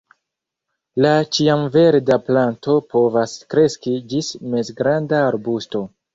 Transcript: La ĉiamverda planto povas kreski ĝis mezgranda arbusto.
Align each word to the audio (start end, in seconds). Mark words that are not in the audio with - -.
La 1.05 1.11
ĉiamverda 1.37 2.17
planto 2.31 2.75
povas 2.95 3.37
kreski 3.55 3.95
ĝis 4.15 4.33
mezgranda 4.57 5.23
arbusto. 5.29 5.87